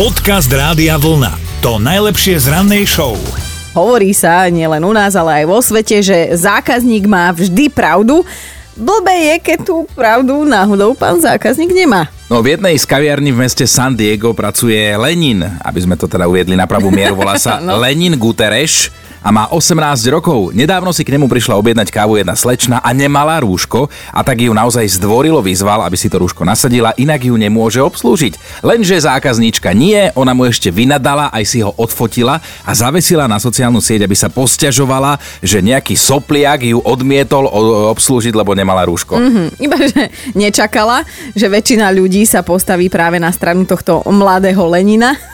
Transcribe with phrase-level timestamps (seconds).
[0.00, 1.60] Podcast Rádia Vlna.
[1.60, 3.20] To najlepšie z rannej show.
[3.76, 8.24] Hovorí sa nielen u nás, ale aj vo svete, že zákazník má vždy pravdu.
[8.72, 12.08] Blbé je, keď tú pravdu náhodou pán zákazník nemá.
[12.32, 16.24] No v jednej z kaviarní v meste San Diego pracuje Lenin, aby sme to teda
[16.24, 17.76] uviedli na pravú mieru, volá sa no.
[17.76, 18.88] Lenin Guterres
[19.20, 19.76] a má 18
[20.08, 20.56] rokov.
[20.56, 24.52] Nedávno si k nemu prišla objednať kávu jedna slečna a nemala rúško a tak ju
[24.52, 28.64] naozaj zdvorilo vyzval, aby si to rúško nasadila, inak ju nemôže obslúžiť.
[28.64, 33.84] Lenže zákazníčka nie, ona mu ešte vynadala, aj si ho odfotila a zavesila na sociálnu
[33.84, 37.44] sieť, aby sa posťažovala, že nejaký sopliak ju odmietol
[37.92, 39.20] obslúžiť, lebo nemala rúško.
[39.20, 41.04] Mm-hmm, iba že nečakala,
[41.36, 45.29] že väčšina ľudí sa postaví práve na stranu tohto mladého Lenina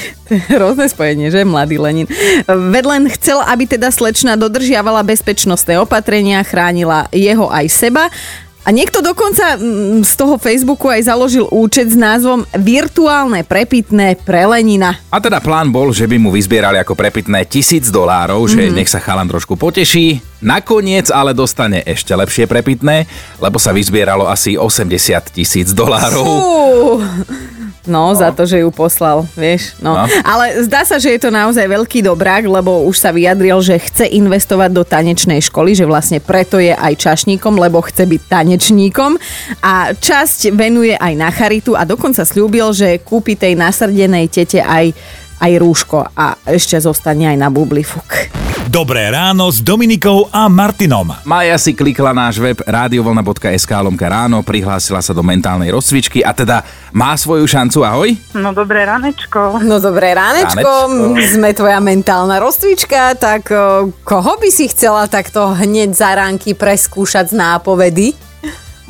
[0.52, 2.08] hrozné spojenie, že mladý Lenin.
[2.46, 8.08] Vedlen chcel, aby teda slečna dodržiavala bezpečnostné opatrenia, chránila jeho aj seba.
[8.62, 14.46] A niekto dokonca mm, z toho Facebooku aj založil účet s názvom Virtuálne prepitné pre
[14.46, 15.02] Lenina.
[15.10, 18.78] A teda plán bol, že by mu vyzbierali ako prepitné tisíc dolárov, že mm-hmm.
[18.78, 20.22] nech sa chalan trošku poteší.
[20.46, 23.10] Nakoniec ale dostane ešte lepšie prepitné,
[23.42, 26.22] lebo sa vyzbieralo asi 80 tisíc dolárov.
[27.82, 29.74] No, no, za to, že ju poslal, vieš.
[29.82, 29.98] No.
[29.98, 30.06] no.
[30.22, 34.06] Ale zdá sa, že je to naozaj veľký dobrák, lebo už sa vyjadril, že chce
[34.06, 39.18] investovať do tanečnej školy, že vlastne preto je aj čašníkom, lebo chce byť tanečníkom
[39.66, 44.94] a časť venuje aj na charitu a dokonca slúbil, že kúpi tej nasrdenej tete aj
[45.42, 48.30] aj rúško a ešte zostane aj na bublifuk.
[48.70, 51.10] Dobré ráno s Dominikou a Martinom.
[51.26, 56.62] Maja si klikla náš web radiovolna.sk lomka ráno, prihlásila sa do mentálnej rozcvičky a teda
[56.94, 57.82] má svoju šancu.
[57.82, 58.14] Ahoj.
[58.38, 59.58] No dobré ránečko.
[59.66, 60.62] No dobré ránečko.
[60.62, 61.34] ránečko.
[61.34, 63.50] Sme tvoja mentálna rozcvička, tak
[64.06, 68.14] koho by si chcela takto hneď za ránky preskúšať z nápovedy?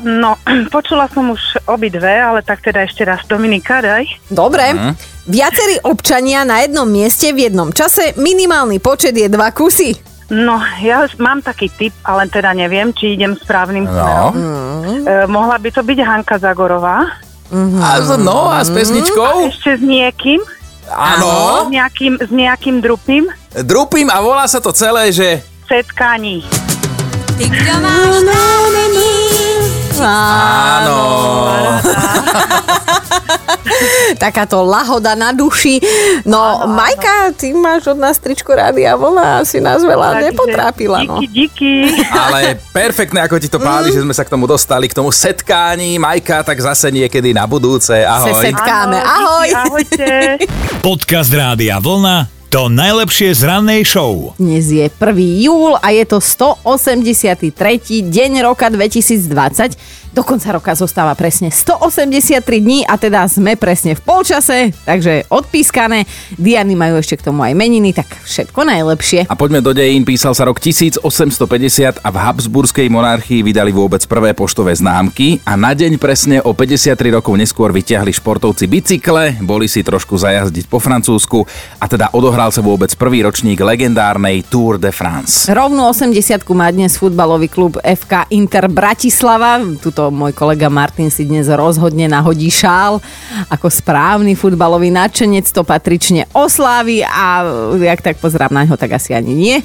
[0.03, 0.35] No,
[0.75, 4.03] počula som už obidve, ale tak teda ešte raz Dominika, daj.
[4.27, 4.75] Dobre.
[4.75, 4.93] Uh-huh.
[5.23, 9.95] Viacerí občania na jednom mieste v jednom čase, minimálny počet je dva kusy.
[10.33, 13.91] No, ja mám taký typ, ale teda neviem, či idem správnym no.
[13.91, 14.31] smerom.
[14.33, 15.03] Mm.
[15.03, 17.07] E, mohla by to byť Hanka Zagorová.
[17.53, 17.81] Mm-hmm.
[17.85, 19.45] A, no, a s pesničkou?
[19.45, 20.41] A ešte s niekým.
[20.89, 21.67] Áno.
[21.67, 23.29] S nejakým, s nejakým drupím.
[23.53, 25.45] Drupím a volá sa to celé, že...
[25.69, 26.43] Setkání.
[27.37, 28.15] Ty, kdo máš
[30.03, 30.99] Áno.
[34.23, 35.79] Takáto lahoda na duši.
[36.23, 40.23] No, áno, Majka, ty máš od nás tričko rády a vlna asi nás veľa Takže,
[40.29, 40.99] nepotrápila.
[41.03, 41.19] No.
[41.19, 41.71] Díky, díky.
[42.11, 43.95] Ale perfektné, ako ti to páli, mm.
[43.95, 45.99] že sme sa k tomu dostali, k tomu setkání.
[45.99, 48.05] Majka, tak zase niekedy na budúce.
[48.05, 48.31] Ahoj.
[48.31, 48.99] Se setkáme.
[48.99, 49.49] Áno, Ahoj.
[49.49, 50.07] Díky, ahojte.
[50.83, 54.37] Podcast Rádia Vlna to najlepšie z rannej show.
[54.37, 54.93] Dnes je 1.
[55.41, 57.49] júl a je to 183.
[58.05, 59.73] deň roka 2020.
[60.13, 66.05] Do konca roka zostáva presne 183 dní a teda sme presne v polčase, takže odpískané.
[66.37, 69.25] Diany majú ešte k tomu aj meniny, tak všetko najlepšie.
[69.25, 71.01] A poďme do dejín, písal sa rok 1850
[71.97, 76.93] a v Habsburskej monarchii vydali vôbec prvé poštové známky a na deň presne o 53
[77.17, 81.41] rokov neskôr vyťahli športovci bicykle, boli si trošku zajazdiť po Francúzsku
[81.81, 85.49] a teda odohral sa vôbec prvý ročník legendárnej Tour de France.
[85.49, 89.57] Rovnú 80 má dnes futbalový klub FK Inter Bratislava.
[89.81, 92.99] Tuto to môj kolega Martin si dnes rozhodne nahodí šál.
[93.47, 97.47] Ako správny futbalový nadšenec to patrične oslávi a
[97.79, 99.55] jak tak pozerám na ňo, tak asi ani nie.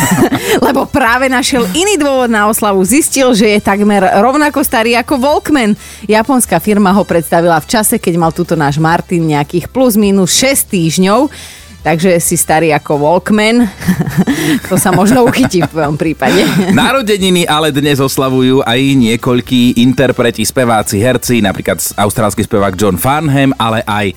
[0.66, 2.80] Lebo práve našiel iný dôvod na oslavu.
[2.80, 5.76] Zistil, že je takmer rovnako starý ako Walkman.
[6.08, 10.72] Japonská firma ho predstavila v čase, keď mal tuto náš Martin nejakých plus minus 6
[10.72, 11.28] týždňov
[11.84, 13.68] takže si starý ako Walkman.
[14.72, 16.40] to sa možno uchytí v tvojom prípade.
[16.72, 23.84] Narodeniny ale dnes oslavujú aj niekoľkí interpreti, speváci, herci, napríklad austrálsky spevák John Farnham, ale
[23.84, 24.16] aj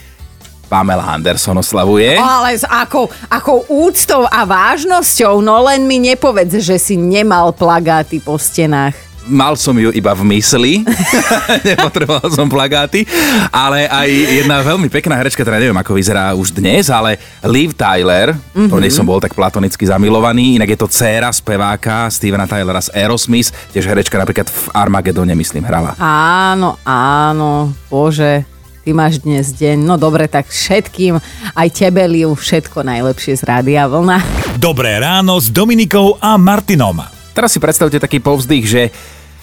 [0.67, 2.19] Pamela Anderson oslavuje.
[2.19, 8.19] Ale s akou, akou úctou a vážnosťou, no len mi nepovedz, že si nemal plagáty
[8.19, 10.73] po stenách mal som ju iba v mysli,
[11.69, 13.03] nepotreboval som plagáty,
[13.51, 18.33] ale aj jedna veľmi pekná herečka, teda neviem, ako vyzerá už dnes, ale Liv Tyler,
[18.33, 18.71] mm-hmm.
[18.71, 22.95] to nie som bol tak platonicky zamilovaný, inak je to dcéra speváka Stevena Tylera z
[22.95, 25.93] Aerosmith, tiež herečka napríklad v Armagedone, myslím, hrala.
[25.99, 28.47] Áno, áno, bože,
[28.87, 29.83] ty máš dnes deň.
[29.83, 31.19] No dobre, tak všetkým,
[31.51, 34.23] aj tebe, Liu, všetko najlepšie z Rádia Vlna.
[34.55, 37.03] Dobré ráno s Dominikou a Martinom.
[37.35, 38.81] Teraz si predstavte taký povzdych, že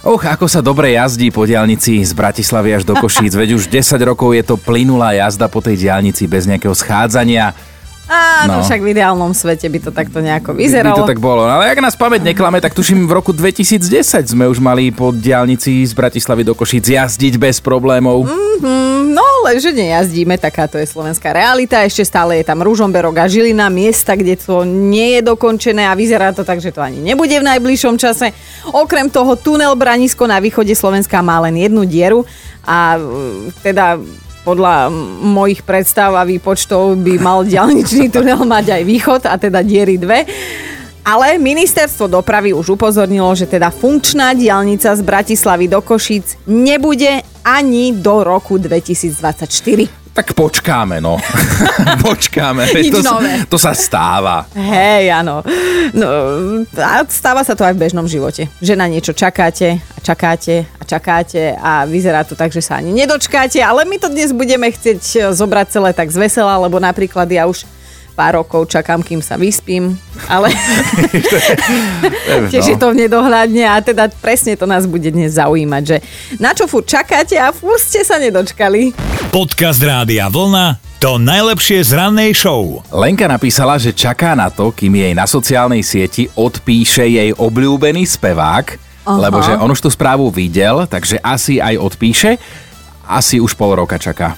[0.05, 3.97] Och, ako sa dobre jazdí po diálnici z Bratislavy až do Košíc, veď už 10
[4.05, 7.57] rokov je to plynulá jazda po tej diálnici bez nejakého schádzania.
[8.05, 8.65] Áno, no.
[8.69, 10.93] však v ideálnom svete by to takto nejako vyzeralo.
[10.93, 13.81] By to tak bolo, ale ak nás pamäť neklame, tak tuším v roku 2010
[14.29, 18.29] sme už mali po diálnici z Bratislavy do Košíc jazdiť bez problémov.
[18.29, 21.85] Mm-hmm, no ale že nejazdíme, takáto je slovenská realita.
[21.85, 26.33] Ešte stále je tam Ružomberok a Žilina, miesta, kde to nie je dokončené a vyzerá
[26.33, 28.33] to tak, že to ani nebude v najbližšom čase.
[28.73, 32.25] Okrem toho tunel Branisko na východe Slovenska má len jednu dieru
[32.65, 32.97] a
[33.61, 34.01] teda
[34.45, 34.93] podľa
[35.25, 40.29] mojich predstav a výpočtov by mal diálničný tunel mať aj východ a teda diery dve.
[41.05, 47.93] Ale ministerstvo dopravy už upozornilo, že teda funkčná diálnica z Bratislavy do Košic nebude ani
[47.93, 50.17] do roku 2024.
[50.17, 51.21] Tak počkáme, no.
[52.09, 52.73] počkáme.
[52.73, 53.45] Nič to, nové.
[53.51, 54.49] to sa stáva.
[54.57, 55.45] Hej, áno.
[55.93, 56.09] No,
[56.81, 58.49] a stáva sa to aj v bežnom živote.
[58.65, 62.97] Že na niečo čakáte a čakáte a čakáte a vyzerá to tak, že sa ani
[62.97, 67.45] nedočkáte, ale my to dnes budeme chcieť zobrať celé tak z vesela, lebo napríklad ja
[67.45, 67.69] už
[68.15, 69.99] pár rokov čakám, kým sa vyspím,
[70.31, 70.55] ale
[72.55, 75.97] tiež je to v nedohľadne a teda presne to nás bude dnes zaujímať, že
[76.39, 78.95] na čo furt čakáte a furt ste sa nedočkali.
[79.35, 82.81] Podcast Rádia Vlna to najlepšie z rannej show.
[82.89, 88.67] Lenka napísala, že čaká na to, kým jej na sociálnej sieti odpíše jej obľúbený spevák,
[89.05, 89.21] Aha.
[89.21, 92.41] lebo že on už tú správu videl, takže asi aj odpíše.
[93.05, 94.33] Asi už pol roka čaká.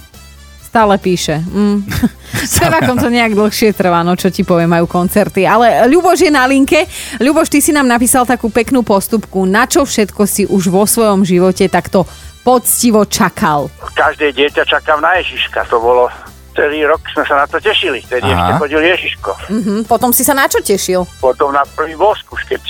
[0.77, 1.41] Stále píše.
[1.41, 1.89] Mm.
[2.53, 5.49] Spevákom to nejak dlhšie trvá, no čo ti poviem, majú koncerty.
[5.49, 6.85] Ale Ľuboš je na linke.
[7.17, 9.49] Ľuboš, ty si nám napísal takú peknú postupku.
[9.49, 12.05] Na čo všetko si už vo svojom živote takto
[12.45, 13.73] poctivo čakal?
[13.97, 15.65] Každé dieťa čakám na Ježiška.
[15.73, 16.13] To bolo
[16.53, 18.05] celý rok sme sa na to tešili.
[18.05, 19.31] Vtedy ešte chodil Ježiško.
[19.49, 19.75] Mhm.
[19.89, 21.09] Potom si sa na čo tešil?
[21.25, 22.61] Potom na prvý bosk už keď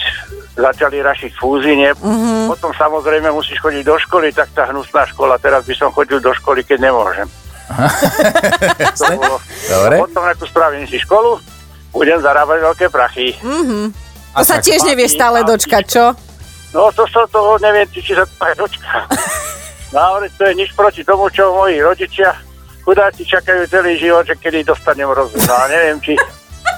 [0.55, 1.93] začali rašiť fúzine.
[1.93, 2.49] Mm-hmm.
[2.49, 5.37] Potom samozrejme musíš chodiť do školy, tak tá hnusná škola.
[5.37, 7.29] Teraz by som chodil do školy, keď nemôžem.
[9.67, 9.95] Dobre.
[9.99, 11.41] Potom ako spravím si školu,
[11.91, 13.35] budem zarábať veľké prachy.
[14.37, 16.05] To sa tiež nevie stále dočkať, čo?
[16.77, 18.97] No to sa toho neviem, či sa to aj dočká.
[19.95, 22.35] No ale to je nič proti tomu, čo moji rodičia
[22.83, 25.39] chudáci čakajú celý život, že kedy dostanem rozum.
[25.43, 26.19] No neviem, či...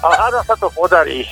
[0.05, 1.25] Ale hádam sa to podarí.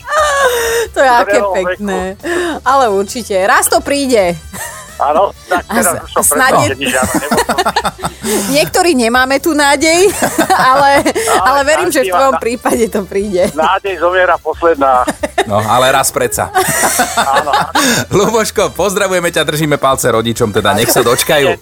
[0.97, 2.17] To je aké pekné.
[2.64, 3.37] Ale určite.
[3.44, 4.35] Raz to príde.
[4.98, 7.58] Áno, tak A teraz s- už som prestal, je- že nič áno, nebol som.
[8.48, 10.08] Niektorí nemáme tu nádej,
[10.70, 11.04] ale,
[11.38, 13.52] ale verím, že v tvojom na- prípade to príde.
[13.52, 15.04] Nádej zomiera posledná.
[15.44, 16.50] No, ale raz predsa.
[17.14, 17.52] Áno,
[18.16, 21.54] Luboško, pozdravujeme ťa, držíme palce rodičom, teda nech sa dočkajú.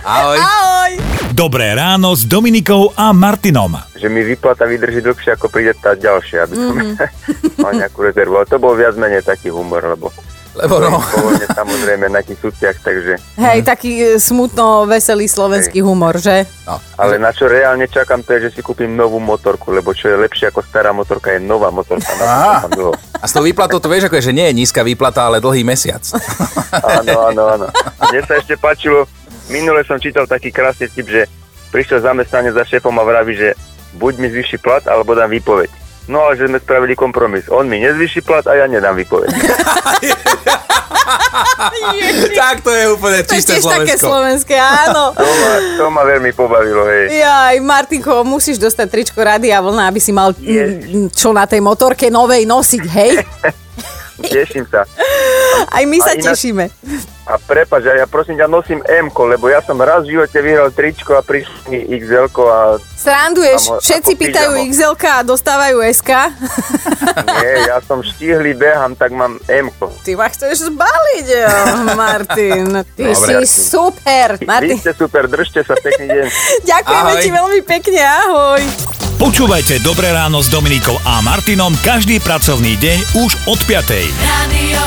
[0.00, 0.38] Ahoj.
[0.38, 0.92] Ahoj!
[1.30, 3.74] Dobré ráno s Dominikou a Martinom.
[3.94, 6.94] že mi vyplata vydrží dlhšie, ako príde tá ďalšia, aby som Mhm.
[7.62, 8.34] mal nejakú rezervu.
[8.34, 10.08] Ale to bol viac menej taký humor, lebo
[10.56, 13.20] Lebo no, povolne samozrejme na tých súciach, takže...
[13.36, 16.48] Hej, taký e, smutno veselý slovenský humor, že?
[16.64, 16.80] no.
[16.96, 20.16] Ale na čo reálne čakám, to je, že si kúpim novú motorku, lebo čo je
[20.18, 22.08] lepšie ako stará motorka, je nová motorka.
[22.18, 22.90] Na to.
[23.18, 25.62] A s tou výplatou to vieš, ako je, že nie je nízka výplata, ale dlhý
[25.62, 26.02] mesiac.
[26.78, 27.66] Áno, áno, áno.
[28.10, 29.08] Mne sa ešte páčilo,
[29.48, 31.24] minule som čítal taký krásny tip, že
[31.70, 33.54] prišiel zamestnanie za šéfom a vraví, že
[33.96, 35.88] buď mi zvýši plat, alebo dám výpoveď.
[36.08, 37.44] No ale že sme spravili kompromis.
[37.52, 39.28] On mi nezvýši plat a ja nedám výpoveď.
[42.34, 44.06] tak to je úplne To je čisté tiež také Slovensko.
[44.06, 45.04] slovenské, áno.
[45.12, 47.18] To ma, to ma veľmi pobavilo, hej.
[47.18, 52.08] Jaj, Martinko, musíš dostať tričko Rádia Vlna, aby si mal mm, čo na tej motorke
[52.08, 53.12] novej nosiť, hej?
[54.34, 54.82] Teším sa.
[55.68, 56.64] Aj my sa A ináč- tešíme.
[57.28, 60.72] A prepač, a ja prosím ťa nosím m lebo ja som raz v živote vyhral
[60.72, 66.32] tričko a prišli mi xl a Sranduješ, všetci pýtajú xl a dostávajú SK.
[67.44, 69.68] nie, ja som štíhly, behám, tak mám m
[70.08, 71.56] Ty ma chceš zbaliť, jo,
[72.00, 72.66] Martin.
[72.96, 73.44] Ty Dobre.
[73.44, 74.40] si super.
[74.40, 76.26] Vy Martin, ste super, držte sa, pekný deň.
[76.72, 77.20] ďakujeme Ahoj.
[77.20, 78.60] ti veľmi pekne, ahoj.
[79.20, 84.16] Počúvajte Dobré ráno s Dominikou a Martinom každý pracovný deň už od 5.
[84.24, 84.82] Radio.